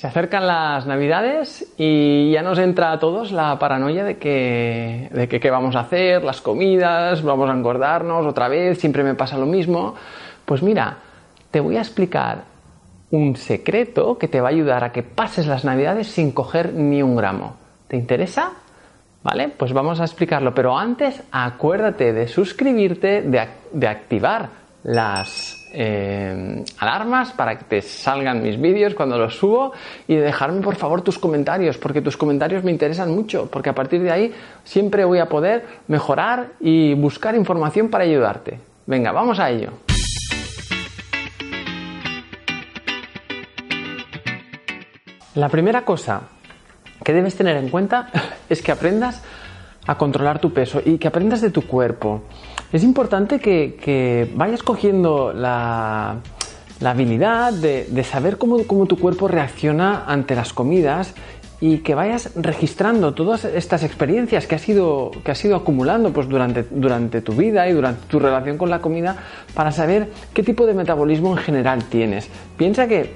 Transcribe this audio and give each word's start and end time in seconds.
Se 0.00 0.06
acercan 0.06 0.46
las 0.46 0.86
navidades 0.86 1.74
y 1.76 2.30
ya 2.30 2.40
nos 2.40 2.58
entra 2.58 2.90
a 2.90 2.98
todos 2.98 3.32
la 3.32 3.58
paranoia 3.58 4.02
de 4.02 4.16
que, 4.16 5.10
de 5.12 5.28
que 5.28 5.40
qué 5.40 5.50
vamos 5.50 5.76
a 5.76 5.80
hacer, 5.80 6.24
las 6.24 6.40
comidas, 6.40 7.22
vamos 7.22 7.50
a 7.50 7.52
engordarnos 7.52 8.24
otra 8.24 8.48
vez, 8.48 8.78
siempre 8.78 9.04
me 9.04 9.14
pasa 9.14 9.36
lo 9.36 9.44
mismo. 9.44 9.94
Pues 10.46 10.62
mira, 10.62 10.96
te 11.50 11.60
voy 11.60 11.76
a 11.76 11.80
explicar 11.80 12.44
un 13.10 13.36
secreto 13.36 14.16
que 14.16 14.26
te 14.26 14.40
va 14.40 14.48
a 14.48 14.52
ayudar 14.52 14.84
a 14.84 14.92
que 14.92 15.02
pases 15.02 15.46
las 15.46 15.66
navidades 15.66 16.06
sin 16.06 16.32
coger 16.32 16.72
ni 16.72 17.02
un 17.02 17.14
gramo. 17.14 17.56
¿Te 17.86 17.98
interesa? 17.98 18.52
¿Vale? 19.22 19.50
Pues 19.50 19.74
vamos 19.74 20.00
a 20.00 20.04
explicarlo, 20.04 20.54
pero 20.54 20.78
antes 20.78 21.22
acuérdate 21.30 22.14
de 22.14 22.26
suscribirte, 22.26 23.20
de, 23.20 23.48
de 23.74 23.86
activar 23.86 24.59
las 24.82 25.68
eh, 25.72 26.64
alarmas 26.78 27.32
para 27.32 27.58
que 27.58 27.64
te 27.64 27.82
salgan 27.82 28.42
mis 28.42 28.60
vídeos 28.60 28.94
cuando 28.94 29.18
los 29.18 29.36
subo 29.36 29.72
y 30.08 30.16
de 30.16 30.22
dejarme 30.22 30.62
por 30.62 30.76
favor 30.76 31.02
tus 31.02 31.18
comentarios, 31.18 31.78
porque 31.78 32.00
tus 32.00 32.16
comentarios 32.16 32.64
me 32.64 32.70
interesan 32.70 33.14
mucho, 33.14 33.48
porque 33.50 33.70
a 33.70 33.74
partir 33.74 34.02
de 34.02 34.10
ahí 34.10 34.34
siempre 34.64 35.04
voy 35.04 35.18
a 35.18 35.26
poder 35.26 35.64
mejorar 35.88 36.52
y 36.60 36.94
buscar 36.94 37.34
información 37.34 37.88
para 37.88 38.04
ayudarte. 38.04 38.58
Venga, 38.86 39.12
vamos 39.12 39.38
a 39.38 39.50
ello. 39.50 39.70
La 45.34 45.48
primera 45.48 45.84
cosa 45.84 46.22
que 47.04 47.12
debes 47.12 47.36
tener 47.36 47.56
en 47.56 47.68
cuenta 47.68 48.10
es 48.48 48.62
que 48.62 48.72
aprendas 48.72 49.22
a 49.86 49.96
controlar 49.96 50.40
tu 50.40 50.52
peso 50.52 50.82
y 50.84 50.98
que 50.98 51.08
aprendas 51.08 51.40
de 51.40 51.50
tu 51.50 51.66
cuerpo. 51.66 52.24
Es 52.72 52.84
importante 52.84 53.40
que, 53.40 54.30
vayas 54.34 54.62
cogiendo 54.62 55.32
la, 55.32 56.18
habilidad 56.84 57.52
de, 57.52 58.04
saber 58.04 58.38
cómo, 58.38 58.86
tu 58.86 58.96
cuerpo 58.96 59.26
reacciona 59.26 60.04
ante 60.06 60.36
las 60.36 60.52
comidas 60.52 61.14
y 61.60 61.78
que 61.78 61.94
vayas 61.94 62.30
registrando 62.36 63.12
todas 63.12 63.44
estas 63.44 63.82
experiencias 63.82 64.46
que 64.46 64.54
has 64.54 64.66
ido, 64.68 65.10
que 65.24 65.32
acumulando 65.52 66.12
pues, 66.12 66.28
durante, 66.28 66.64
durante 66.70 67.20
tu 67.20 67.32
vida 67.32 67.68
y 67.68 67.72
durante 67.72 68.06
tu 68.06 68.18
relación 68.18 68.56
con 68.56 68.70
la 68.70 68.80
comida 68.80 69.16
para 69.52 69.72
saber 69.72 70.08
qué 70.32 70.42
tipo 70.42 70.64
de 70.64 70.72
metabolismo 70.72 71.32
en 71.32 71.38
general 71.38 71.84
tienes. 71.84 72.30
Piensa 72.56 72.86
que 72.86 73.14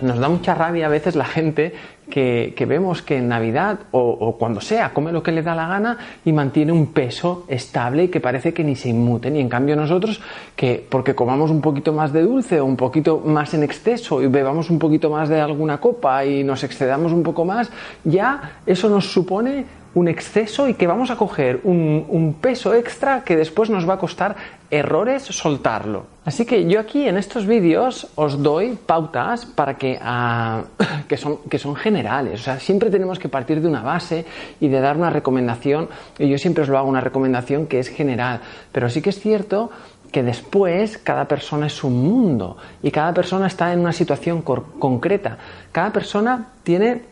nos 0.00 0.18
da 0.18 0.28
mucha 0.28 0.54
rabia 0.54 0.86
a 0.86 0.88
veces 0.88 1.14
la 1.14 1.26
gente 1.26 1.74
que, 2.10 2.52
vemos 2.68 3.00
que 3.00 3.16
en 3.16 3.28
Navidad 3.28 3.78
o, 3.92 4.36
cuando 4.38 4.60
sea 4.60 4.92
come 4.92 5.12
lo 5.12 5.22
que 5.22 5.32
le 5.32 5.42
da 5.42 5.54
la 5.54 5.66
gana 5.66 5.96
y 6.24 6.32
mantiene 6.32 6.72
un 6.72 6.88
peso 6.92 7.44
estable 7.48 8.04
y 8.04 8.08
que 8.08 8.20
parece 8.20 8.52
que 8.52 8.64
ni 8.64 8.76
se 8.76 8.90
inmuten. 8.90 9.36
Y 9.36 9.40
en 9.40 9.48
cambio 9.48 9.76
nosotros, 9.76 10.20
que 10.54 10.84
porque 10.86 11.14
comamos 11.14 11.50
un 11.50 11.60
poquito 11.60 11.92
más 11.92 12.12
de 12.12 12.22
dulce 12.22 12.60
o 12.60 12.66
un 12.66 12.76
poquito 12.76 13.22
más 13.24 13.54
en 13.54 13.62
exceso 13.62 14.20
y 14.20 14.26
bebamos 14.26 14.68
un 14.68 14.78
poquito 14.78 15.08
más 15.08 15.28
de 15.28 15.40
alguna 15.40 15.78
copa 15.78 16.24
y 16.24 16.44
nos 16.44 16.62
excedamos 16.64 17.12
un 17.12 17.22
poco 17.22 17.44
más, 17.44 17.70
ya 18.04 18.58
eso 18.66 18.88
nos 18.88 19.10
supone 19.10 19.79
un 19.94 20.08
exceso 20.08 20.68
y 20.68 20.74
que 20.74 20.86
vamos 20.86 21.10
a 21.10 21.16
coger 21.16 21.60
un, 21.64 22.36
peso 22.40 22.74
extra 22.74 23.24
que 23.24 23.36
después 23.36 23.70
nos 23.70 23.88
va 23.88 23.94
a 23.94 23.98
costar 23.98 24.36
errores 24.70 25.24
soltarlo. 25.24 26.06
Así 26.24 26.46
que 26.46 26.68
yo 26.68 26.78
aquí 26.78 27.08
en 27.08 27.16
estos 27.16 27.46
vídeos 27.46 28.08
os 28.14 28.40
doy 28.40 28.78
pautas 28.86 29.46
para 29.46 29.76
que, 29.76 29.98
ah, 30.00 30.62
que, 31.08 31.16
son, 31.16 31.38
que 31.50 31.58
son 31.58 31.74
generales. 31.74 32.40
O 32.40 32.44
sea, 32.44 32.60
siempre 32.60 32.90
tenemos 32.90 33.18
que 33.18 33.28
partir 33.28 33.60
de 33.60 33.66
una 33.66 33.82
base 33.82 34.24
y 34.60 34.68
de 34.68 34.80
dar 34.80 34.96
una 34.96 35.10
recomendación. 35.10 35.88
Y 36.18 36.28
yo 36.28 36.38
siempre 36.38 36.62
os 36.62 36.68
lo 36.68 36.78
hago 36.78 36.88
una 36.88 37.00
recomendación 37.00 37.66
que 37.66 37.80
es 37.80 37.88
general. 37.88 38.40
Pero 38.70 38.88
sí 38.88 39.02
que 39.02 39.10
es 39.10 39.18
cierto 39.18 39.70
que 40.12 40.22
después 40.22 40.98
cada 40.98 41.26
persona 41.26 41.66
es 41.66 41.84
un 41.84 42.02
mundo 42.02 42.56
y 42.82 42.90
cada 42.90 43.14
persona 43.14 43.46
está 43.46 43.72
en 43.72 43.80
una 43.80 43.92
situación 43.92 44.42
concreta. 44.42 45.38
Cada 45.72 45.92
persona 45.92 46.48
tiene 46.62 47.09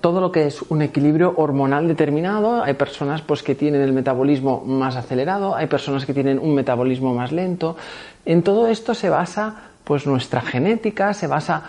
todo 0.00 0.20
lo 0.20 0.30
que 0.30 0.46
es 0.46 0.62
un 0.68 0.82
equilibrio 0.82 1.34
hormonal 1.36 1.88
determinado. 1.88 2.62
Hay 2.62 2.74
personas 2.74 3.22
pues, 3.22 3.42
que 3.42 3.54
tienen 3.54 3.80
el 3.80 3.92
metabolismo 3.92 4.62
más 4.64 4.96
acelerado, 4.96 5.54
hay 5.54 5.66
personas 5.66 6.06
que 6.06 6.14
tienen 6.14 6.38
un 6.38 6.54
metabolismo 6.54 7.14
más 7.14 7.32
lento. 7.32 7.76
En 8.24 8.42
todo 8.42 8.68
esto 8.68 8.94
se 8.94 9.08
basa 9.08 9.70
pues, 9.84 10.06
nuestra 10.06 10.40
genética, 10.40 11.14
se 11.14 11.26
basa 11.26 11.64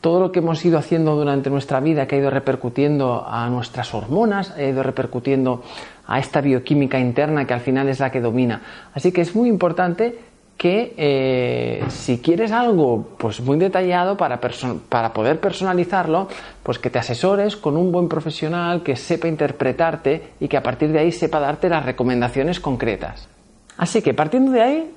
todo 0.00 0.20
lo 0.20 0.32
que 0.32 0.38
hemos 0.38 0.64
ido 0.64 0.78
haciendo 0.78 1.16
durante 1.16 1.50
nuestra 1.50 1.80
vida 1.80 2.06
que 2.06 2.16
ha 2.16 2.18
ido 2.18 2.30
repercutiendo 2.30 3.26
a 3.26 3.48
nuestras 3.48 3.92
hormonas, 3.94 4.52
ha 4.52 4.62
ido 4.62 4.82
repercutiendo 4.82 5.62
a 6.06 6.18
esta 6.18 6.40
bioquímica 6.40 6.98
interna 6.98 7.46
que 7.46 7.54
al 7.54 7.60
final 7.60 7.88
es 7.88 7.98
la 8.00 8.10
que 8.10 8.20
domina. 8.20 8.62
Así 8.94 9.12
que 9.12 9.20
es 9.20 9.34
muy 9.34 9.48
importante 9.48 10.18
que 10.58 10.92
eh, 10.96 11.84
si 11.88 12.18
quieres 12.18 12.50
algo 12.50 13.10
pues 13.16 13.40
muy 13.40 13.56
detallado 13.58 14.16
para, 14.16 14.40
para 14.88 15.12
poder 15.12 15.38
personalizarlo, 15.38 16.26
pues 16.64 16.80
que 16.80 16.90
te 16.90 16.98
asesores 16.98 17.56
con 17.56 17.76
un 17.76 17.92
buen 17.92 18.08
profesional 18.08 18.82
que 18.82 18.96
sepa 18.96 19.28
interpretarte 19.28 20.32
y 20.40 20.48
que 20.48 20.56
a 20.56 20.62
partir 20.62 20.90
de 20.90 20.98
ahí 20.98 21.12
sepa 21.12 21.38
darte 21.38 21.68
las 21.68 21.86
recomendaciones 21.86 22.58
concretas. 22.58 23.28
Así 23.76 24.02
que 24.02 24.14
partiendo 24.14 24.50
de 24.50 24.62
ahí, 24.62 24.94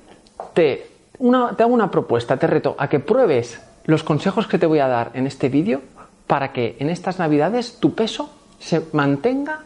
te, 0.52 0.88
te 1.16 1.62
hago 1.62 1.72
una 1.72 1.92
propuesta, 1.92 2.36
te 2.36 2.48
reto 2.48 2.74
a 2.76 2.88
que 2.88 2.98
pruebes 2.98 3.62
los 3.84 4.02
consejos 4.02 4.48
que 4.48 4.58
te 4.58 4.66
voy 4.66 4.80
a 4.80 4.88
dar 4.88 5.12
en 5.14 5.28
este 5.28 5.48
vídeo 5.48 5.80
para 6.26 6.52
que 6.52 6.76
en 6.80 6.90
estas 6.90 7.20
navidades 7.20 7.78
tu 7.78 7.94
peso 7.94 8.30
se 8.58 8.82
mantenga 8.92 9.60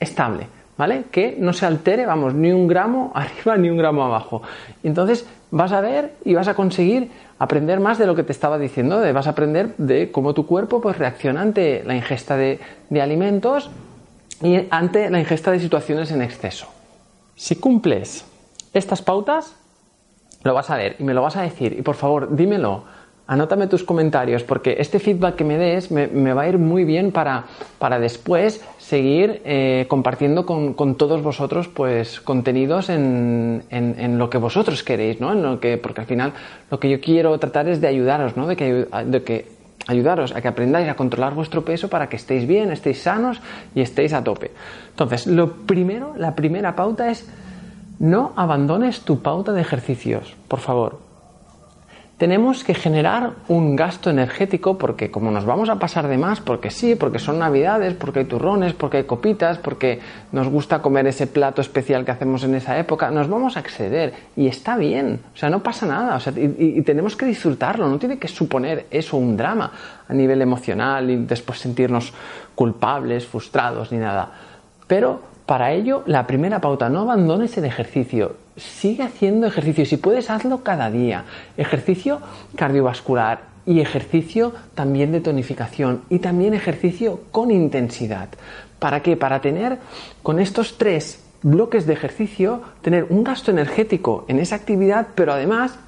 estable. 0.00 0.48
¿Vale? 0.76 1.04
Que 1.10 1.36
no 1.38 1.52
se 1.52 1.66
altere, 1.66 2.06
vamos, 2.06 2.34
ni 2.34 2.52
un 2.52 2.66
gramo 2.66 3.12
arriba 3.14 3.56
ni 3.56 3.70
un 3.70 3.78
gramo 3.78 4.04
abajo. 4.04 4.42
Entonces 4.82 5.26
vas 5.50 5.72
a 5.72 5.80
ver 5.80 6.14
y 6.24 6.34
vas 6.34 6.48
a 6.48 6.54
conseguir 6.54 7.10
aprender 7.38 7.80
más 7.80 7.98
de 7.98 8.06
lo 8.06 8.14
que 8.14 8.22
te 8.22 8.32
estaba 8.32 8.58
diciendo, 8.58 9.00
de, 9.00 9.12
vas 9.12 9.26
a 9.26 9.30
aprender 9.30 9.76
de 9.76 10.10
cómo 10.10 10.34
tu 10.34 10.46
cuerpo 10.46 10.80
pues, 10.80 10.98
reacciona 10.98 11.40
ante 11.42 11.82
la 11.84 11.94
ingesta 11.94 12.36
de, 12.36 12.60
de 12.90 13.02
alimentos 13.02 13.70
y 14.42 14.66
ante 14.70 15.10
la 15.10 15.18
ingesta 15.20 15.50
de 15.50 15.60
situaciones 15.60 16.10
en 16.10 16.22
exceso. 16.22 16.66
Si 17.36 17.56
cumples 17.56 18.24
estas 18.72 19.02
pautas, 19.02 19.56
lo 20.42 20.54
vas 20.54 20.70
a 20.70 20.76
ver 20.76 20.96
y 20.98 21.04
me 21.04 21.14
lo 21.14 21.22
vas 21.22 21.36
a 21.36 21.42
decir. 21.42 21.76
Y 21.78 21.82
por 21.82 21.94
favor, 21.94 22.34
dímelo 22.36 22.84
anótame 23.26 23.66
tus 23.66 23.84
comentarios 23.84 24.42
porque 24.42 24.76
este 24.78 24.98
feedback 24.98 25.36
que 25.36 25.44
me 25.44 25.56
des 25.56 25.90
me, 25.90 26.32
va 26.34 26.42
a 26.42 26.48
ir 26.48 26.58
muy 26.58 26.84
bien 26.84 27.10
para, 27.12 27.44
para 27.78 27.98
después 27.98 28.62
seguir 28.78 29.40
eh, 29.44 29.86
compartiendo 29.88 30.44
con, 30.44 30.94
todos 30.96 31.22
vosotros 31.22 31.68
pues 31.68 32.20
contenidos 32.20 32.90
en, 32.90 33.64
en, 33.70 34.18
lo 34.18 34.28
que 34.28 34.38
vosotros 34.38 34.82
queréis, 34.82 35.20
¿no? 35.20 35.32
En 35.32 35.42
lo 35.42 35.58
que, 35.58 35.78
porque 35.78 36.02
al 36.02 36.06
final 36.06 36.32
lo 36.70 36.78
que 36.78 36.90
yo 36.90 37.00
quiero 37.00 37.38
tratar 37.38 37.68
es 37.68 37.80
de 37.80 37.88
ayudaros, 37.88 38.36
¿no? 38.36 38.46
De 38.46 38.56
que, 38.56 38.86
de 39.06 39.22
que 39.22 39.48
ayudaros 39.86 40.34
a 40.34 40.42
que 40.42 40.48
aprendáis 40.48 40.88
a 40.88 40.94
controlar 40.94 41.34
vuestro 41.34 41.64
peso 41.64 41.88
para 41.88 42.08
que 42.08 42.16
estéis 42.16 42.46
bien, 42.46 42.70
estéis 42.70 43.02
sanos 43.02 43.40
y 43.74 43.80
estéis 43.80 44.12
a 44.12 44.22
tope. 44.22 44.50
Entonces, 44.90 45.26
lo 45.26 45.52
primero, 45.66 46.14
la 46.16 46.34
primera 46.34 46.76
pauta 46.76 47.10
es 47.10 47.26
no 47.98 48.32
abandones 48.36 49.00
tu 49.00 49.22
pauta 49.22 49.52
de 49.52 49.62
ejercicios, 49.62 50.34
por 50.48 50.60
favor 50.60 51.13
tenemos 52.18 52.62
que 52.62 52.74
generar 52.74 53.32
un 53.48 53.74
gasto 53.74 54.08
energético 54.08 54.78
porque 54.78 55.10
como 55.10 55.32
nos 55.32 55.44
vamos 55.44 55.68
a 55.68 55.80
pasar 55.80 56.06
de 56.06 56.16
más, 56.16 56.40
porque 56.40 56.70
sí, 56.70 56.94
porque 56.94 57.18
son 57.18 57.40
navidades, 57.40 57.94
porque 57.94 58.20
hay 58.20 58.24
turrones, 58.26 58.72
porque 58.72 58.98
hay 58.98 59.04
copitas, 59.04 59.58
porque 59.58 59.98
nos 60.30 60.48
gusta 60.48 60.80
comer 60.80 61.08
ese 61.08 61.26
plato 61.26 61.60
especial 61.60 62.04
que 62.04 62.12
hacemos 62.12 62.44
en 62.44 62.54
esa 62.54 62.78
época, 62.78 63.10
nos 63.10 63.28
vamos 63.28 63.56
a 63.56 63.60
exceder 63.60 64.14
y 64.36 64.46
está 64.46 64.76
bien, 64.76 65.20
o 65.34 65.36
sea, 65.36 65.50
no 65.50 65.62
pasa 65.62 65.86
nada, 65.86 66.14
o 66.14 66.20
sea, 66.20 66.32
y, 66.36 66.78
y 66.78 66.82
tenemos 66.82 67.16
que 67.16 67.26
disfrutarlo, 67.26 67.88
no 67.88 67.98
tiene 67.98 68.18
que 68.18 68.28
suponer 68.28 68.86
eso 68.92 69.16
un 69.16 69.36
drama 69.36 69.72
a 70.08 70.14
nivel 70.14 70.40
emocional 70.40 71.10
y 71.10 71.16
después 71.16 71.58
sentirnos 71.58 72.12
culpables, 72.54 73.26
frustrados 73.26 73.90
ni 73.90 73.98
nada. 73.98 74.30
Pero 74.86 75.20
para 75.46 75.72
ello, 75.72 76.04
la 76.06 76.26
primera 76.26 76.60
pauta, 76.60 76.88
no 76.88 77.00
abandones 77.00 77.58
el 77.58 77.64
ejercicio 77.64 78.43
sigue 78.56 79.02
haciendo 79.02 79.46
ejercicio. 79.46 79.84
Si 79.84 79.96
puedes, 79.96 80.30
hazlo 80.30 80.62
cada 80.62 80.90
día. 80.90 81.24
Ejercicio 81.56 82.20
cardiovascular 82.56 83.54
y 83.66 83.80
ejercicio 83.80 84.52
también 84.74 85.12
de 85.12 85.20
tonificación 85.20 86.02
y 86.10 86.18
también 86.18 86.54
ejercicio 86.54 87.22
con 87.30 87.50
intensidad. 87.50 88.28
¿Para 88.78 89.00
qué? 89.00 89.16
Para 89.16 89.40
tener 89.40 89.78
con 90.22 90.38
estos 90.38 90.76
tres 90.76 91.24
bloques 91.42 91.86
de 91.86 91.94
ejercicio, 91.94 92.62
tener 92.82 93.06
un 93.08 93.24
gasto 93.24 93.50
energético 93.50 94.24
en 94.28 94.38
esa 94.38 94.56
actividad, 94.56 95.08
pero 95.14 95.32
además 95.32 95.78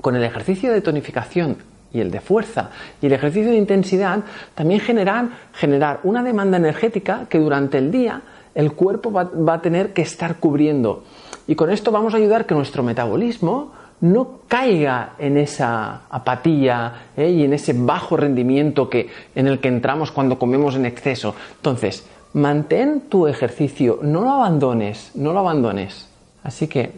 con 0.00 0.16
el 0.16 0.24
ejercicio 0.24 0.72
de 0.72 0.80
tonificación 0.80 1.56
y 1.92 2.00
el 2.00 2.10
de 2.10 2.20
fuerza 2.20 2.70
y 3.00 3.06
el 3.06 3.12
ejercicio 3.12 3.50
de 3.50 3.56
intensidad, 3.56 4.20
también 4.54 4.80
generar, 4.80 5.28
generar 5.54 6.00
una 6.02 6.22
demanda 6.22 6.56
energética 6.56 7.26
que 7.28 7.38
durante 7.38 7.78
el 7.78 7.90
día 7.90 8.22
el 8.54 8.72
cuerpo 8.72 9.10
va, 9.12 9.24
va 9.24 9.54
a 9.54 9.62
tener 9.62 9.92
que 9.92 10.02
estar 10.02 10.36
cubriendo 10.36 11.04
y 11.48 11.54
con 11.54 11.70
esto 11.70 11.90
vamos 11.90 12.12
a 12.12 12.18
ayudar 12.18 12.44
que 12.44 12.54
nuestro 12.54 12.82
metabolismo 12.82 13.72
no 14.02 14.40
caiga 14.46 15.14
en 15.18 15.38
esa 15.38 16.02
apatía 16.10 17.08
¿eh? 17.16 17.30
y 17.30 17.42
en 17.42 17.54
ese 17.54 17.72
bajo 17.72 18.18
rendimiento 18.18 18.88
que, 18.90 19.08
en 19.34 19.48
el 19.48 19.58
que 19.58 19.68
entramos 19.68 20.12
cuando 20.12 20.38
comemos 20.38 20.76
en 20.76 20.84
exceso. 20.84 21.34
Entonces, 21.56 22.06
mantén 22.34 23.08
tu 23.08 23.26
ejercicio, 23.26 23.98
no 24.02 24.20
lo 24.20 24.30
abandones, 24.30 25.10
no 25.14 25.32
lo 25.32 25.40
abandones. 25.40 26.06
Así 26.44 26.68
que, 26.68 26.92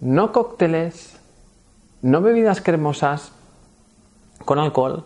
no 0.00 0.30
cócteles, 0.30 1.18
no 2.02 2.20
bebidas 2.20 2.60
cremosas 2.60 3.32
con 4.44 4.58
alcohol 4.58 5.04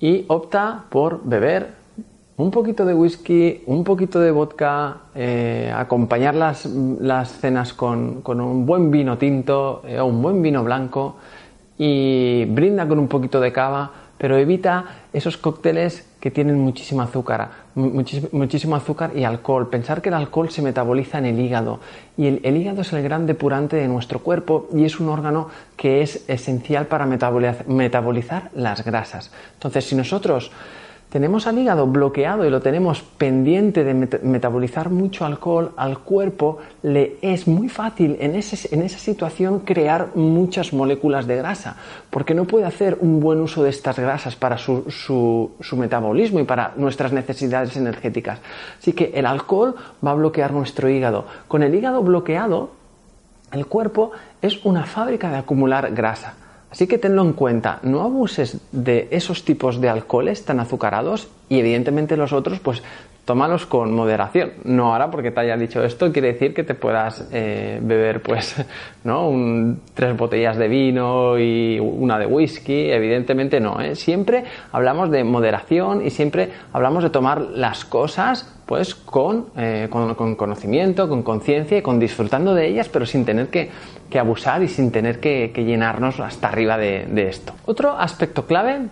y 0.00 0.24
opta 0.26 0.86
por 0.90 1.22
beber 1.22 1.83
un 2.36 2.50
poquito 2.50 2.84
de 2.84 2.94
whisky, 2.94 3.62
un 3.66 3.84
poquito 3.84 4.18
de 4.18 4.30
vodka, 4.30 4.96
eh, 5.14 5.72
acompañar 5.74 6.34
las, 6.34 6.68
cenas 7.40 7.72
con, 7.72 8.22
un 8.26 8.66
buen 8.66 8.90
vino 8.90 9.16
tinto 9.18 9.82
eh, 9.86 10.00
o 10.00 10.06
un 10.06 10.20
buen 10.20 10.42
vino 10.42 10.64
blanco 10.64 11.16
y 11.78 12.44
brinda 12.46 12.88
con 12.88 12.98
un 12.98 13.06
poquito 13.06 13.40
de 13.40 13.52
cava, 13.52 13.90
pero 14.18 14.36
evita 14.36 14.84
esos 15.12 15.36
cócteles 15.36 16.08
que 16.18 16.30
tienen 16.30 16.58
muchísimo 16.58 17.02
azúcar, 17.02 17.50
muchísimo 17.74 18.74
azúcar 18.74 19.12
y 19.14 19.24
alcohol. 19.24 19.68
Pensar 19.68 20.00
que 20.00 20.08
el 20.08 20.14
alcohol 20.14 20.50
se 20.50 20.62
metaboliza 20.62 21.18
en 21.18 21.26
el 21.26 21.38
hígado 21.38 21.80
y 22.16 22.26
el, 22.26 22.40
el, 22.42 22.56
hígado 22.56 22.80
es 22.80 22.92
el 22.92 23.02
gran 23.02 23.26
depurante 23.26 23.76
de 23.76 23.86
nuestro 23.86 24.20
cuerpo 24.20 24.68
y 24.72 24.84
es 24.84 24.98
un 24.98 25.08
órgano 25.08 25.48
que 25.76 26.02
es 26.02 26.28
esencial 26.28 26.86
para 26.86 27.06
metabolizar 27.06 28.50
las 28.54 28.84
grasas. 28.84 29.30
Entonces, 29.54 29.84
si 29.84 29.94
nosotros 29.94 30.50
tenemos 31.14 31.46
al 31.46 31.56
hígado 31.56 31.86
bloqueado 31.86 32.44
y 32.44 32.50
lo 32.50 32.60
tenemos 32.60 33.02
pendiente 33.02 33.84
de 33.84 33.94
metabolizar 33.94 34.90
mucho 34.90 35.24
alcohol 35.24 35.70
al 35.76 36.00
cuerpo, 36.00 36.58
le 36.82 37.18
es 37.22 37.46
muy 37.46 37.68
fácil 37.68 38.16
en, 38.18 38.34
esa 38.34 38.98
situación 38.98 39.60
crear 39.60 40.08
muchas 40.16 40.72
moléculas 40.72 41.28
de 41.28 41.36
grasa, 41.36 41.76
porque 42.10 42.34
no 42.34 42.46
puede 42.46 42.64
hacer 42.64 42.98
un 43.00 43.20
buen 43.20 43.40
uso 43.40 43.62
de 43.62 43.70
estas 43.70 43.96
grasas 43.96 44.34
para 44.34 44.58
su, 44.58 44.90
su 45.60 45.76
metabolismo 45.76 46.40
y 46.40 46.42
para 46.42 46.72
nuestras 46.74 47.12
necesidades 47.12 47.76
energéticas. 47.76 48.40
Así 48.80 48.92
que 48.92 49.12
el 49.14 49.26
alcohol 49.26 49.76
va 50.04 50.10
a 50.10 50.14
bloquear 50.14 50.52
nuestro 50.52 50.88
hígado. 50.88 51.26
Con 51.46 51.62
el 51.62 51.76
hígado 51.76 52.02
bloqueado, 52.02 52.70
el 53.52 53.66
cuerpo 53.66 54.10
es 54.42 54.64
una 54.64 54.82
fábrica 54.84 55.30
de 55.30 55.36
acumular 55.36 55.94
grasa. 55.94 56.34
Así 56.74 56.88
que 56.88 56.98
tenlo 56.98 57.22
en 57.22 57.34
cuenta, 57.34 57.78
no 57.84 58.02
abuses 58.02 58.58
de 58.72 59.06
esos 59.12 59.44
tipos 59.44 59.80
de 59.80 59.88
alcoholes 59.88 60.44
tan 60.44 60.58
azucarados 60.58 61.28
y 61.48 61.60
evidentemente 61.60 62.16
los 62.16 62.32
otros 62.32 62.58
pues 62.58 62.82
tómalos 63.24 63.64
con 63.64 63.94
moderación. 63.94 64.54
No 64.64 64.92
ahora 64.92 65.08
porque 65.08 65.30
te 65.30 65.38
haya 65.38 65.56
dicho 65.56 65.84
esto 65.84 66.12
quiere 66.12 66.32
decir 66.32 66.52
que 66.52 66.64
te 66.64 66.74
puedas 66.74 67.28
eh, 67.30 67.78
beber 67.80 68.22
pues 68.22 68.56
no 69.04 69.76
tres 69.94 70.16
botellas 70.16 70.56
de 70.56 70.66
vino 70.66 71.38
y 71.38 71.78
una 71.78 72.18
de 72.18 72.26
whisky. 72.26 72.90
Evidentemente 72.90 73.60
no. 73.60 73.80
¿eh? 73.80 73.94
Siempre 73.94 74.42
hablamos 74.72 75.12
de 75.12 75.22
moderación 75.22 76.04
y 76.04 76.10
siempre 76.10 76.50
hablamos 76.72 77.04
de 77.04 77.10
tomar 77.10 77.40
las 77.40 77.84
cosas 77.84 78.50
pues 78.66 78.94
con, 78.94 79.46
eh, 79.56 79.88
con, 79.90 80.34
conocimiento, 80.36 81.08
con 81.08 81.22
conciencia 81.22 81.78
y 81.78 81.82
con 81.82 81.98
disfrutando 81.98 82.54
de 82.54 82.66
ellas, 82.66 82.88
pero 82.88 83.04
sin 83.04 83.24
tener 83.24 83.48
que, 83.48 83.70
abusar 84.14 84.62
y 84.62 84.68
sin 84.68 84.92
tener 84.92 85.20
que, 85.20 85.52
llenarnos 85.54 86.20
hasta 86.20 86.48
arriba 86.48 86.78
de 86.78 87.28
esto. 87.28 87.52
Otro 87.66 87.98
aspecto 87.98 88.46
clave 88.46 88.88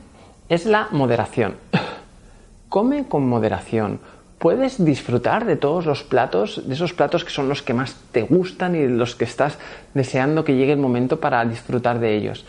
es 0.48 0.66
la 0.66 0.88
moderación. 0.90 1.56
Come 2.68 3.06
con 3.08 3.28
moderación 3.28 4.00
puedes 4.42 4.84
disfrutar 4.84 5.44
de 5.44 5.54
todos 5.54 5.86
los 5.86 6.02
platos, 6.02 6.66
de 6.66 6.74
esos 6.74 6.92
platos 6.92 7.24
que 7.24 7.30
son 7.30 7.48
los 7.48 7.62
que 7.62 7.74
más 7.74 7.94
te 8.10 8.22
gustan 8.22 8.74
y 8.74 8.88
los 8.88 9.14
que 9.14 9.22
estás 9.22 9.56
deseando 9.94 10.42
que 10.44 10.56
llegue 10.56 10.72
el 10.72 10.80
momento 10.80 11.20
para 11.20 11.44
disfrutar 11.44 12.00
de 12.00 12.16
ellos. 12.16 12.44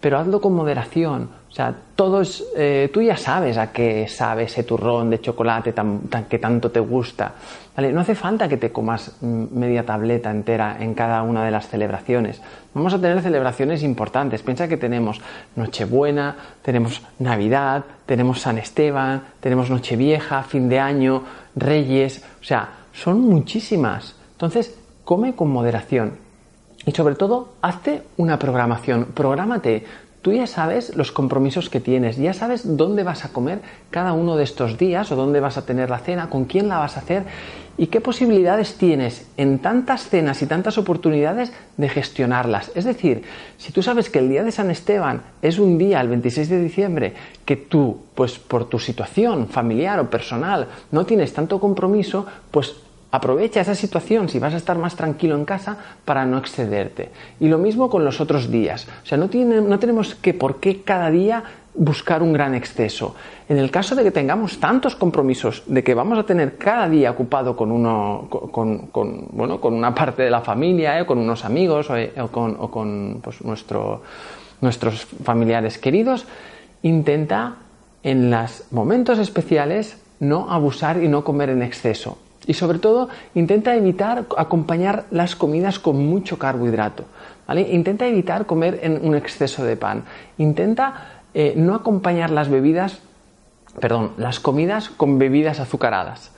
Pero 0.00 0.18
hazlo 0.18 0.40
con 0.40 0.54
moderación. 0.54 1.28
O 1.50 1.52
sea, 1.52 1.74
todos, 1.96 2.44
eh, 2.56 2.90
tú 2.92 3.02
ya 3.02 3.16
sabes 3.16 3.58
a 3.58 3.72
qué 3.72 4.06
sabe 4.08 4.44
ese 4.44 4.62
turrón 4.62 5.10
de 5.10 5.20
chocolate 5.20 5.74
que 6.28 6.38
tanto 6.38 6.70
te 6.70 6.80
gusta. 6.80 7.34
No 7.76 8.00
hace 8.00 8.14
falta 8.14 8.48
que 8.48 8.56
te 8.56 8.70
comas 8.70 9.16
mm, 9.20 9.46
media 9.52 9.84
tableta 9.84 10.30
entera 10.30 10.76
en 10.78 10.94
cada 10.94 11.22
una 11.22 11.44
de 11.44 11.50
las 11.50 11.68
celebraciones. 11.68 12.40
Vamos 12.72 12.94
a 12.94 13.00
tener 13.00 13.20
celebraciones 13.20 13.82
importantes. 13.82 14.42
Piensa 14.42 14.68
que 14.68 14.76
tenemos 14.76 15.20
Nochebuena, 15.56 16.36
tenemos 16.62 17.02
Navidad, 17.18 17.84
tenemos 18.06 18.40
San 18.40 18.58
Esteban, 18.58 19.24
tenemos 19.40 19.70
Nochevieja, 19.70 20.44
fin 20.44 20.68
de 20.68 20.78
año, 20.78 21.24
Reyes. 21.56 22.24
O 22.40 22.44
sea, 22.44 22.68
son 22.92 23.22
muchísimas. 23.22 24.14
Entonces, 24.32 24.78
come 25.04 25.34
con 25.34 25.50
moderación. 25.50 26.29
Y 26.86 26.92
sobre 26.92 27.14
todo, 27.14 27.50
hazte 27.60 28.02
una 28.16 28.38
programación. 28.38 29.06
Prográmate 29.14 29.84
Tú 30.22 30.32
ya 30.32 30.46
sabes 30.46 30.94
los 30.96 31.12
compromisos 31.12 31.70
que 31.70 31.80
tienes, 31.80 32.18
ya 32.18 32.34
sabes 32.34 32.76
dónde 32.76 33.04
vas 33.04 33.24
a 33.24 33.32
comer 33.32 33.60
cada 33.88 34.12
uno 34.12 34.36
de 34.36 34.44
estos 34.44 34.76
días 34.76 35.10
o 35.10 35.16
dónde 35.16 35.40
vas 35.40 35.56
a 35.56 35.64
tener 35.64 35.88
la 35.88 35.98
cena, 35.98 36.28
con 36.28 36.44
quién 36.44 36.68
la 36.68 36.76
vas 36.76 36.98
a 36.98 37.00
hacer 37.00 37.24
y 37.78 37.86
qué 37.86 38.02
posibilidades 38.02 38.74
tienes 38.74 39.26
en 39.38 39.60
tantas 39.60 40.10
cenas 40.10 40.42
y 40.42 40.46
tantas 40.46 40.76
oportunidades 40.76 41.54
de 41.78 41.88
gestionarlas. 41.88 42.70
Es 42.74 42.84
decir, 42.84 43.22
si 43.56 43.72
tú 43.72 43.82
sabes 43.82 44.10
que 44.10 44.18
el 44.18 44.28
día 44.28 44.44
de 44.44 44.52
San 44.52 44.70
Esteban 44.70 45.22
es 45.40 45.58
un 45.58 45.78
día, 45.78 46.02
el 46.02 46.08
26 46.08 46.50
de 46.50 46.62
diciembre, 46.62 47.14
que 47.46 47.56
tú, 47.56 48.02
pues 48.14 48.38
por 48.38 48.68
tu 48.68 48.78
situación 48.78 49.48
familiar 49.48 49.98
o 50.00 50.10
personal, 50.10 50.68
no 50.90 51.06
tienes 51.06 51.32
tanto 51.32 51.58
compromiso, 51.58 52.26
pues 52.50 52.76
Aprovecha 53.12 53.60
esa 53.60 53.74
situación 53.74 54.28
si 54.28 54.38
vas 54.38 54.54
a 54.54 54.56
estar 54.56 54.78
más 54.78 54.94
tranquilo 54.94 55.34
en 55.34 55.44
casa 55.44 55.76
para 56.04 56.24
no 56.24 56.38
excederte. 56.38 57.10
Y 57.40 57.48
lo 57.48 57.58
mismo 57.58 57.90
con 57.90 58.04
los 58.04 58.20
otros 58.20 58.50
días. 58.50 58.86
O 59.02 59.06
sea, 59.06 59.18
no, 59.18 59.28
tenemos 59.28 60.14
que 60.14 60.32
por 60.32 60.60
qué 60.60 60.82
cada 60.82 61.10
día 61.10 61.42
buscar 61.74 62.22
un 62.22 62.32
gran 62.32 62.54
exceso. 62.54 63.16
En 63.48 63.58
el 63.58 63.70
caso 63.70 63.96
de 63.96 64.04
que 64.04 64.12
tengamos 64.12 64.60
tantos 64.60 64.94
compromisos, 64.94 65.64
de 65.66 65.82
que 65.82 65.94
vamos 65.94 66.18
a 66.18 66.22
tener 66.22 66.56
cada 66.56 66.88
día 66.88 67.10
ocupado 67.10 67.56
con, 67.56 67.72
uno, 67.72 68.28
con 68.30 69.74
una 69.74 69.94
parte 69.94 70.22
de 70.22 70.30
la 70.30 70.40
familia, 70.40 71.00
eh, 71.00 71.06
con 71.06 71.18
unos 71.18 71.44
amigos 71.44 71.90
o, 71.90 71.96
eh, 71.96 72.12
con, 72.30 73.20
pues, 73.22 73.42
nuestros 73.42 75.06
familiares 75.24 75.78
queridos, 75.78 76.26
intenta 76.82 77.56
en 78.04 78.30
los 78.30 78.64
momentos 78.70 79.18
especiales 79.18 80.00
no 80.20 80.50
abusar 80.50 81.02
y 81.02 81.08
no 81.08 81.24
comer 81.24 81.50
en 81.50 81.62
exceso. 81.62 82.18
Y 82.46 82.54
sobre 82.54 82.78
todo, 82.78 83.08
intenta 83.34 83.74
evitar 83.74 84.26
acompañar 84.36 85.04
las 85.10 85.36
comidas 85.36 85.78
con 85.78 86.04
mucho 86.06 86.38
carbohidrato. 86.38 87.04
¿vale? 87.46 87.62
Intenta 87.72 88.06
evitar 88.06 88.46
comer 88.46 88.80
en 88.82 89.00
un 89.02 89.14
exceso 89.14 89.64
de 89.64 89.76
pan. 89.76 90.04
Intenta 90.38 91.22
eh, 91.34 91.54
no 91.56 91.74
acompañar 91.74 92.30
las 92.30 92.48
bebidas, 92.48 93.00
perdón, 93.78 94.12
las 94.16 94.40
comidas 94.40 94.90
con 94.90 95.18
bebidas 95.18 95.60
azucaradas. 95.60 96.32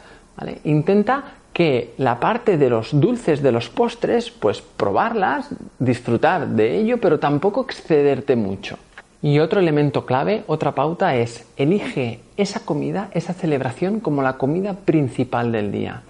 Intenta 0.65 1.25
que 1.53 1.95
la 1.99 2.19
parte 2.19 2.57
de 2.57 2.71
los 2.71 2.99
dulces 2.99 3.43
de 3.43 3.53
los 3.53 3.69
postres, 3.69 4.31
pues 4.31 4.63
probarlas, 4.63 5.51
disfrutar 5.79 6.49
de 6.49 6.79
ello, 6.79 6.99
pero 6.99 7.19
tampoco 7.19 7.63
excederte 7.63 8.37
mucho. 8.37 8.79
Y 9.23 9.39
otro 9.39 9.61
elemento 9.61 10.05
clave, 10.05 10.43
otra 10.49 10.75
pauta 10.75 11.15
es 11.15 11.47
elige 11.57 12.19
esa 12.37 12.61
comida, 12.61 13.09
esa 13.13 13.33
celebración 13.33 14.01
como 14.01 14.21
la 14.21 14.37
comida 14.37 14.75
principal 14.75 15.53
del 15.53 15.71
día. 15.71 16.03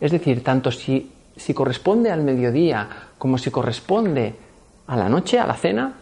Es 0.00 0.12
decir, 0.12 0.42
tanto 0.42 0.72
si, 0.72 1.12
si 1.36 1.52
corresponde 1.52 2.10
al 2.10 2.22
mediodía 2.22 2.88
como 3.18 3.36
si 3.36 3.50
corresponde 3.50 4.34
a 4.86 4.96
la 4.96 5.10
noche, 5.10 5.38
a 5.38 5.46
la 5.46 5.54
cena, 5.54 5.92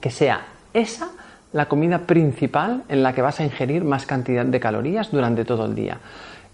que 0.00 0.12
sea 0.12 0.46
esa 0.72 1.10
la 1.52 1.66
comida 1.66 2.06
principal 2.06 2.84
en 2.88 3.02
la 3.02 3.12
que 3.12 3.22
vas 3.22 3.40
a 3.40 3.44
ingerir 3.44 3.82
más 3.82 4.06
cantidad 4.06 4.46
de 4.46 4.60
calorías 4.60 5.10
durante 5.10 5.44
todo 5.44 5.64
el 5.66 5.74
día. 5.74 5.98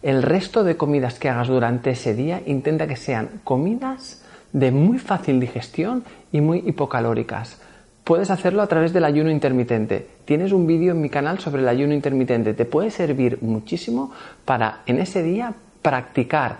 El 0.03 0.23
resto 0.23 0.65
de 0.65 0.79
comidas 0.79 1.19
que 1.19 1.29
hagas 1.29 1.49
durante 1.49 1.91
ese 1.91 2.15
día 2.15 2.41
intenta 2.47 2.87
que 2.87 2.97
sean 2.97 3.29
comidas 3.45 4.23
de 4.55 4.71
muy 4.71 4.99
fácil 4.99 5.39
digestión 5.39 6.05
y 6.33 6.41
muy 6.41 6.63
hipocalóricas 6.67 7.61
Puedes 8.07 8.31
hacerlo 8.31 8.63
a 8.63 8.69
través 8.69 8.93
del 8.93 9.05
ayuno 9.05 9.33
intermitente. 9.33 10.07
Tienes 10.25 10.53
un 10.53 10.65
vídeo 10.65 10.93
en 10.93 11.01
mi 11.01 11.11
canal 11.11 11.41
sobre 11.41 11.63
el 11.63 11.69
ayuno 11.69 11.93
intermitente. 11.93 12.55
Te 12.55 12.65
puede 12.65 12.93
servir 12.93 13.43
muchísimo 13.43 14.13
para 14.45 14.83
en 14.87 15.01
ese 15.01 15.25
día 15.25 15.55
practicar 15.83 16.57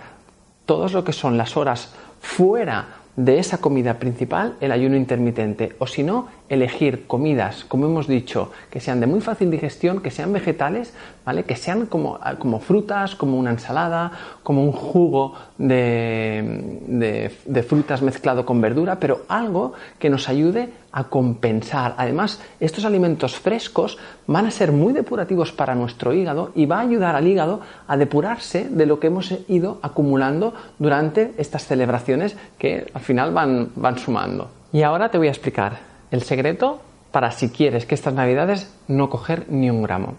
todo 0.65 0.89
lo 0.89 1.05
que 1.05 1.13
son 1.13 1.37
las 1.37 1.55
horas 1.55 1.93
fuera 2.19 2.97
de 3.15 3.39
esa 3.39 3.59
comida 3.59 3.93
principal 3.93 4.57
el 4.59 4.73
ayuno 4.73 4.97
intermitente 4.97 5.73
o 5.79 5.87
si 5.87 6.03
no 6.03 6.27
elegir 6.49 7.07
comidas 7.07 7.65
como 7.65 7.85
hemos 7.85 8.07
dicho 8.07 8.51
que 8.69 8.79
sean 8.79 8.99
de 8.99 9.07
muy 9.07 9.21
fácil 9.21 9.51
digestión 9.51 10.01
que 10.01 10.11
sean 10.11 10.31
vegetales 10.33 10.93
vale 11.25 11.43
que 11.43 11.55
sean 11.55 11.87
como, 11.87 12.19
como 12.39 12.59
frutas 12.59 13.15
como 13.15 13.37
una 13.37 13.51
ensalada 13.51 14.11
como 14.43 14.63
un 14.63 14.71
jugo 14.71 15.33
de, 15.57 17.31
frutas 17.67 18.01
mezclado 18.01 18.45
con 18.45 18.61
verdura 18.61 18.97
pero 18.99 19.21
algo 19.27 19.73
que 19.99 20.09
nos 20.09 20.29
ayude 20.29 20.69
a 20.91 21.03
compensar. 21.03 21.93
Además, 21.97 22.41
estos 22.59 22.83
alimentos 22.83 23.35
frescos 23.35 23.99
van 24.25 24.47
a 24.47 24.51
ser 24.51 24.71
muy 24.71 24.93
depurativos 24.93 25.51
para 25.51 25.75
nuestro 25.75 26.11
hígado 26.11 26.51
y 26.55 26.65
va 26.65 26.77
a 26.77 26.81
ayudar 26.81 27.15
al 27.15 27.27
hígado 27.27 27.61
a 27.87 27.97
depurarse 27.97 28.67
de 28.67 28.85
lo 28.87 28.99
que 28.99 29.07
hemos 29.07 29.31
ido 29.47 29.79
acumulando 29.83 30.53
durante 30.79 31.33
estas 31.37 31.67
celebraciones 31.67 32.35
que 32.57 32.89
al 32.93 33.01
final 33.01 33.31
van 33.31 33.97
sumando. 33.99 34.49
Y 34.71 34.81
ahora 34.81 35.09
te 35.09 35.17
voy 35.17 35.27
a 35.27 35.31
explicar 35.31 35.96
el 36.11 36.23
secreto 36.23 36.81
para 37.11 37.31
si 37.31 37.49
quieres 37.49 37.85
que 37.85 37.95
estas 37.95 38.13
navidades 38.13 38.73
no 38.87 39.09
coger 39.09 39.45
ni 39.49 39.69
un 39.69 39.81
gramo. 39.81 40.15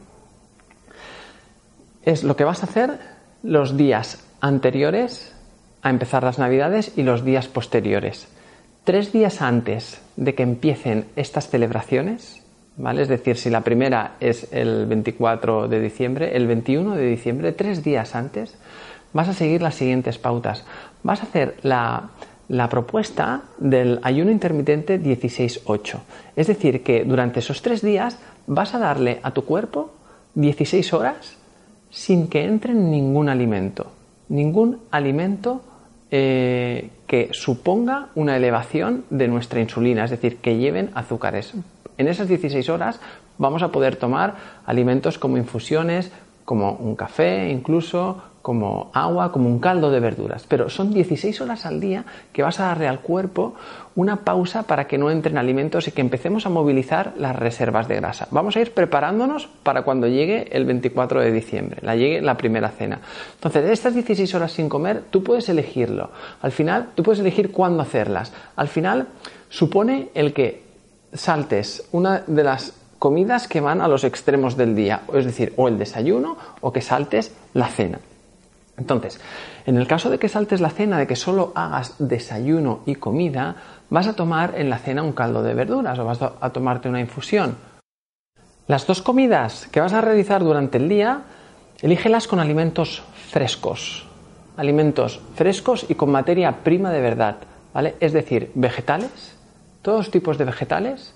Es 2.03 2.25
lo 2.25 2.37
que 2.37 2.45
vas 2.45 2.63
a 2.63 2.67
hacer 2.67 2.99
los 3.43 3.77
días 3.77 4.25
anteriores 4.41 5.35
a 5.83 5.91
empezar 5.91 6.25
las 6.25 6.39
navidades 6.39 6.93
y 6.97 7.03
los 7.03 7.25
días 7.25 7.49
posteriores. 7.49 8.29
Tres 8.85 9.13
días 9.13 9.43
antes 9.43 10.01
de 10.17 10.35
que 10.35 10.43
empiecen 10.43 11.07
estas 11.15 11.49
celebraciones, 11.49 12.43
¿vale? 12.77 13.03
Es 13.03 13.09
decir, 13.09 13.37
si 13.37 13.51
la 13.51 13.61
primera 13.61 14.15
es 14.21 14.53
el 14.53 14.87
24 14.87 15.69
de 15.69 15.81
diciembre, 15.81 16.37
el 16.37 16.47
21 16.47 16.97
de 16.97 17.07
diciembre, 17.07 17.53
tres 17.53 17.85
días 17.85 18.15
antes, 18.15 18.57
vas 19.13 19.29
a 19.29 19.35
seguir 19.35 19.63
las 19.63 19.75
siguientes 19.75 20.19
pautas. 20.19 20.65
Vas 21.03 21.21
a 21.21 21.25
hacer 21.25 21.57
la, 21.63 22.11
la 22.49 22.69
propuesta 22.69 23.43
del 23.59 24.01
ayuno 24.03 24.31
intermitente 24.31 25.01
16-8. 25.01 25.99
Es 26.35 26.47
decir, 26.47 26.83
que 26.83 27.05
durante 27.05 27.41
esos 27.41 27.63
tres 27.63 27.83
días 27.83 28.19
vas 28.47 28.75
a 28.75 28.79
darle 28.79 29.21
a 29.23 29.33
tu 29.33 29.45
cuerpo 29.45 29.93
16 30.35 30.93
horas 30.95 31.37
sin 31.91 32.29
que 32.29 32.45
entre 32.45 32.75
ningún 32.75 33.29
alimento. 33.29 33.93
Ningún 34.29 34.81
alimento 34.91 35.63
eh, 36.11 36.91
que 37.07 37.31
suponga 37.33 38.09
una 38.15 38.37
elevación 38.37 39.05
de 39.11 39.29
nuestra 39.29 39.61
insulina, 39.61 40.05
es 40.05 40.11
decir, 40.11 40.39
que 40.39 40.57
lleven 40.57 40.91
azúcares. 40.95 41.53
En 41.99 42.09
esas 42.09 42.29
16 42.29 42.69
horas 42.69 43.01
vamos 43.37 43.63
a 43.63 43.69
poder 43.69 43.97
tomar 43.97 44.37
alimentos 44.65 45.19
como 45.19 45.37
infusiones, 45.37 46.11
como 46.45 46.73
un 46.73 46.97
café 46.97 47.51
incluso, 47.51 48.23
como 48.49 48.91
agua, 48.95 49.31
como 49.31 49.47
un 49.51 49.59
caldo 49.59 49.91
de 49.91 50.01
verduras. 50.01 50.47
Pero 50.49 50.71
son 50.71 50.91
16 50.95 51.39
horas 51.43 51.67
al 51.67 51.81
día 51.81 52.07
que 52.33 52.43
vas 52.43 52.59
a 52.61 52.69
darle 52.69 52.89
al 52.89 53.01
cuerpo 53.01 53.55
una 53.95 54.25
pausa 54.25 54.63
para 54.63 54.87
que 54.87 54.97
no 54.97 55.11
entren 55.11 55.37
alimentos 55.37 55.87
y 55.87 55.91
que 55.91 56.01
empecemos 56.01 56.47
a 56.47 56.49
movilizar 56.49 57.13
las 57.19 57.37
reservas 57.37 57.89
de 57.89 57.97
grasa. 57.97 58.27
Vamos 58.31 58.57
a 58.57 58.61
ir 58.61 58.73
preparándonos 58.73 59.51
para 59.63 59.83
cuando 59.83 60.07
llegue 60.09 60.49
el 60.51 60.65
24 60.65 61.21
de 61.21 61.31
diciembre, 61.31 61.81
la 61.83 61.95
llegue 61.95 62.23
la 62.23 62.39
primera 62.39 62.71
cena. 62.71 63.01
Entonces, 63.35 63.65
de 63.65 63.71
estas 63.71 63.93
16 63.93 64.35
horas 64.35 64.53
sin 64.53 64.71
comer, 64.71 65.03
tú 65.11 65.23
puedes 65.23 65.47
elegirlo. 65.51 66.11
Al 66.41 66.53
final, 66.53 66.89
tú 66.95 67.03
puedes 67.03 67.21
elegir 67.21 67.53
cuándo 67.53 67.83
hacerlas. 67.83 68.33
Al 68.57 68.69
final, 68.69 69.09
supone 69.51 70.09
el 70.15 70.33
que 70.33 70.63
saltes 71.13 71.87
una 71.93 72.23
de 72.27 72.45
las 72.45 72.73
comidas 72.99 73.47
que 73.47 73.61
van 73.61 73.83
a 73.83 73.89
los 73.89 74.05
extremos 74.05 74.57
del 74.57 74.75
día, 74.75 75.03
es 75.13 75.27
decir, 75.27 75.53
o 75.57 75.69
el 75.69 75.77
desayuno 75.77 76.39
o 76.63 76.73
que 76.73 76.81
saltes 76.81 77.35
la 77.53 77.69
cena. 77.69 77.99
Entonces, 78.79 79.21
en 79.67 79.77
el 79.77 79.87
caso 79.87 80.09
de 80.09 80.19
que 80.19 80.29
saltes 80.29 80.61
la 80.61 80.71
cena, 80.71 80.99
de 80.99 81.07
que 81.07 81.17
solo 81.17 81.53
hagas 81.55 81.97
desayuno 81.99 82.81
y 82.87 82.95
comida, 82.95 83.57
vas 83.91 84.07
a 84.07 84.15
tomar 84.15 84.55
en 84.57 84.71
la 84.71 84.79
cena 84.79 85.03
un 85.03 85.13
caldo 85.13 85.43
de 85.43 85.55
verduras 85.55 85.99
o 85.99 86.05
vas 86.05 86.23
a 86.23 86.51
tomarte 86.51 86.89
una 86.89 87.01
infusión. 87.01 87.57
Las 88.69 88.87
dos 88.87 89.03
comidas 89.03 89.67
que 89.73 89.81
vas 89.81 89.93
a 89.93 90.01
realizar 90.01 90.45
durante 90.45 90.79
el 90.79 90.89
día, 90.89 91.23
elígelas 91.83 92.29
con 92.29 92.39
alimentos 92.39 93.03
frescos. 93.31 94.07
Alimentos 94.57 95.21
frescos 95.35 95.87
y 95.89 95.95
con 95.95 96.11
materia 96.11 96.53
prima 96.63 96.91
de 96.91 97.01
verdad, 97.01 97.37
¿vale? 97.73 97.97
Es 97.99 98.13
decir, 98.13 98.53
vegetales, 98.55 99.37
todos 99.83 100.11
tipos 100.11 100.37
de 100.39 100.45
vegetales, 100.45 101.15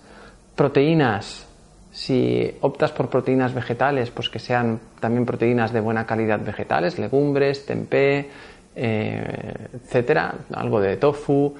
proteínas 0.56 1.46
si 1.92 2.50
optas 2.62 2.90
por 2.90 3.10
proteínas 3.10 3.52
vegetales, 3.52 4.10
pues 4.10 4.30
que 4.30 4.38
sean 4.38 4.80
también 4.98 5.26
proteínas 5.26 5.72
de 5.72 5.80
buena 5.80 6.06
calidad 6.06 6.40
vegetales, 6.40 6.98
legumbres, 6.98 7.66
tempeh, 7.66 8.30
eh, 8.74 9.68
etcétera, 9.74 10.34
algo 10.54 10.80
de 10.80 10.96
tofu. 10.96 11.54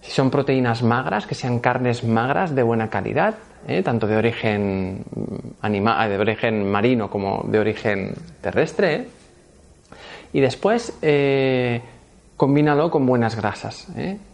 Si 0.00 0.10
son 0.10 0.30
proteínas 0.30 0.82
magras, 0.82 1.26
que 1.26 1.34
sean 1.34 1.60
carnes 1.60 2.02
magras 2.02 2.54
de 2.54 2.62
buena 2.62 2.88
calidad, 2.88 3.34
eh, 3.68 3.82
tanto 3.82 4.06
de 4.06 4.16
origen 4.16 5.04
animal, 5.60 6.08
de 6.08 6.18
origen 6.18 6.68
marino 6.68 7.10
como 7.10 7.44
de 7.46 7.58
origen 7.58 8.14
terrestre. 8.40 9.06
Y 10.32 10.40
después 10.40 10.98
combínalo 12.38 12.90
con 12.90 13.04
buenas 13.04 13.36
grasas, 13.36 13.86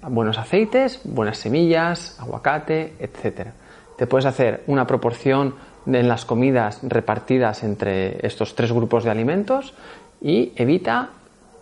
buenos 0.03 0.39
aceites, 0.39 1.01
buenas 1.03 1.39
semillas, 1.39 2.17
aguacate, 2.21 2.93
etcétera 3.01 3.53
te 3.99 4.07
puedes 4.07 4.26
hacer 4.26 4.62
una 4.69 4.87
proporción 4.87 5.55
en 5.87 6.09
las 6.09 6.25
comidas 6.25 6.81
repartidas 6.83 7.64
entre 7.64 8.25
estos 8.25 8.55
tres 8.55 8.73
grupos 8.73 9.05
de 9.05 9.11
alimentos 9.11 9.75
y 10.21 10.52
evita 10.57 11.11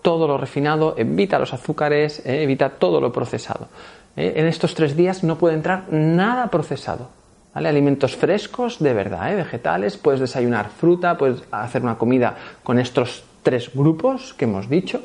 todo 0.02 0.28
lo 0.28 0.36
refinado, 0.36 0.94
evita 0.98 1.38
los 1.38 1.54
azúcares, 1.54 2.24
eh, 2.26 2.42
evita 2.42 2.68
todo 2.70 3.00
lo 3.00 3.10
procesado. 3.10 3.68
Eh, 4.16 4.34
en 4.36 4.46
estos 4.46 4.74
tres 4.74 4.96
días 4.96 5.24
no 5.24 5.38
puede 5.38 5.54
entrar 5.54 5.90
nada 5.90 6.48
procesado. 6.48 7.08
Alimentos 7.54 8.14
frescos 8.16 8.78
de 8.80 8.92
verdad, 8.92 9.32
eh, 9.32 9.36
vegetales, 9.36 9.96
puedes 9.96 10.20
desayunar 10.20 10.68
fruta, 10.68 11.16
puedes 11.16 11.42
hacer 11.50 11.82
una 11.82 11.96
comida 11.96 12.36
con 12.62 12.78
estos 12.78 13.24
tres 13.42 13.70
grupos 13.74 14.34
que 14.34 14.44
hemos 14.44 14.68
dicho, 14.68 15.00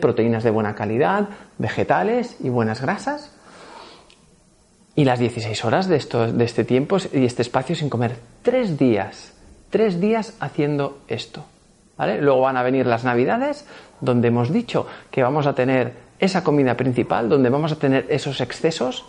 proteínas 0.00 0.42
de 0.42 0.50
buena 0.50 0.74
calidad, 0.74 1.28
vegetales 1.58 2.38
y 2.40 2.48
buenas 2.48 2.80
grasas 2.80 3.33
y 4.96 5.04
las 5.04 5.18
16 5.18 5.64
horas 5.64 5.88
de, 5.88 5.96
esto, 5.96 6.32
de 6.32 6.44
este 6.44 6.64
tiempo 6.64 6.98
y 7.12 7.24
este 7.24 7.42
espacio 7.42 7.74
sin 7.74 7.90
comer. 7.90 8.16
Tres 8.42 8.78
días, 8.78 9.32
tres 9.70 10.00
días 10.00 10.34
haciendo 10.40 10.98
esto. 11.08 11.44
¿vale? 11.96 12.20
Luego 12.20 12.42
van 12.42 12.56
a 12.56 12.62
venir 12.62 12.86
las 12.86 13.04
navidades, 13.04 13.66
donde 14.00 14.28
hemos 14.28 14.52
dicho 14.52 14.86
que 15.10 15.22
vamos 15.22 15.46
a 15.46 15.54
tener 15.54 15.92
esa 16.18 16.44
comida 16.44 16.76
principal, 16.76 17.28
donde 17.28 17.50
vamos 17.50 17.72
a 17.72 17.76
tener 17.76 18.06
esos 18.08 18.40
excesos. 18.40 19.04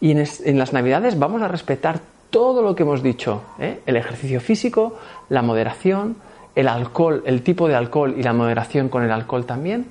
Y 0.00 0.12
en, 0.12 0.58
las 0.58 0.72
navidades 0.72 1.18
vamos 1.18 1.42
a 1.42 1.48
respetar 1.48 2.00
todo 2.30 2.62
lo 2.62 2.74
que 2.74 2.82
hemos 2.82 3.02
dicho. 3.02 3.42
¿eh? 3.58 3.80
El 3.86 3.96
ejercicio 3.96 4.40
físico, 4.40 4.98
la 5.28 5.42
moderación, 5.42 6.16
el 6.54 6.68
alcohol, 6.68 7.22
el 7.26 7.42
tipo 7.42 7.68
de 7.68 7.76
alcohol 7.76 8.14
y 8.16 8.22
la 8.22 8.32
moderación 8.32 8.88
con 8.88 9.04
el 9.04 9.10
alcohol 9.12 9.46
también. 9.46 9.86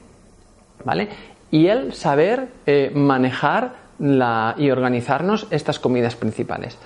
¿Vale? 0.83 1.09
Y 1.51 1.67
el 1.67 1.93
saber 1.93 2.47
eh, 2.65 2.91
manejar 2.93 3.88
y 3.99 4.71
organizarnos 4.71 5.47
estas 5.51 5.79
comidas 5.79 6.15
principales. 6.15 6.77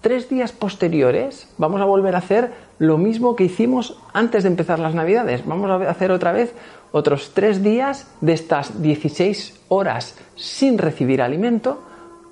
Tres 0.00 0.30
días 0.30 0.52
posteriores 0.52 1.48
vamos 1.58 1.80
a 1.80 1.84
volver 1.84 2.14
a 2.14 2.18
hacer 2.18 2.52
lo 2.78 2.96
mismo 2.96 3.36
que 3.36 3.44
hicimos 3.44 3.98
antes 4.14 4.44
de 4.44 4.48
empezar 4.48 4.78
las 4.78 4.94
navidades. 4.94 5.44
Vamos 5.44 5.70
a 5.70 5.90
hacer 5.90 6.10
otra 6.10 6.32
vez 6.32 6.54
otros 6.92 7.32
tres 7.34 7.62
días 7.62 8.10
de 8.22 8.32
estas 8.32 8.82
16 8.82 9.60
horas 9.68 10.18
sin 10.36 10.78
recibir 10.78 11.20
alimento 11.20 11.82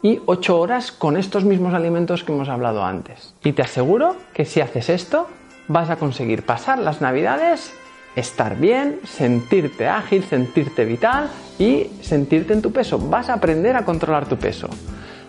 y 0.02 0.20
8 0.24 0.58
horas 0.58 0.92
con 0.92 1.16
estos 1.16 1.44
mismos 1.44 1.74
alimentos 1.74 2.24
que 2.24 2.32
hemos 2.32 2.48
hablado 2.48 2.84
antes. 2.84 3.34
Y 3.44 3.52
te 3.52 3.62
aseguro 3.62 4.16
que 4.32 4.44
si 4.44 4.60
haces 4.60 4.88
esto 4.88 5.26
vas 5.66 5.90
a 5.90 5.96
conseguir 5.96 6.44
pasar 6.46 6.78
las 6.78 7.00
navidades 7.00 7.74
estar 8.18 8.56
bien, 8.56 9.00
sentirte 9.04 9.86
ágil, 9.86 10.24
sentirte 10.24 10.84
vital 10.84 11.30
y 11.58 11.86
sentirte 12.02 12.52
en 12.52 12.62
tu 12.62 12.72
peso. 12.72 12.98
Vas 12.98 13.28
a 13.28 13.34
aprender 13.34 13.76
a 13.76 13.84
controlar 13.84 14.26
tu 14.26 14.36
peso. 14.36 14.68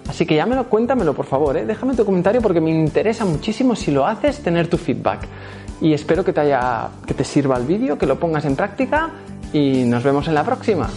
Así 0.07 0.25
que 0.25 0.35
llámelo, 0.35 0.67
cuéntamelo 0.69 1.13
por 1.13 1.25
favor, 1.25 1.55
¿eh? 1.57 1.65
déjame 1.65 1.95
tu 1.95 2.03
comentario 2.03 2.41
porque 2.41 2.59
me 2.59 2.71
interesa 2.71 3.25
muchísimo 3.25 3.75
si 3.75 3.91
lo 3.91 4.07
haces 4.07 4.41
tener 4.41 4.67
tu 4.67 4.77
feedback. 4.77 5.27
Y 5.81 5.93
espero 5.93 6.25
que 6.25 6.33
te, 6.33 6.41
haya, 6.41 6.89
que 7.05 7.13
te 7.13 7.23
sirva 7.23 7.57
el 7.57 7.65
vídeo, 7.65 7.97
que 7.97 8.05
lo 8.05 8.19
pongas 8.19 8.45
en 8.45 8.55
práctica 8.55 9.11
y 9.53 9.83
nos 9.83 10.03
vemos 10.03 10.27
en 10.27 10.33
la 10.33 10.43
próxima. 10.43 10.89